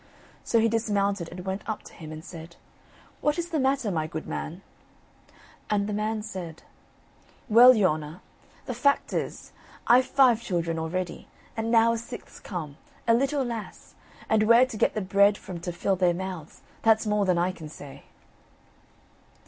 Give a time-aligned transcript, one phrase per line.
[0.43, 2.55] So he dismounted and went up to him and said:
[3.19, 4.63] "What is the matter, my good man?"
[5.69, 6.63] And the man said:
[7.47, 8.21] "Well, your honour,
[8.65, 9.51] the fact is,
[9.85, 12.77] I've five children already, and now a sixth's come,
[13.07, 13.93] a little lass,
[14.27, 17.51] and where to get the bread from to fill their mouths, that's more than I
[17.51, 18.05] can say."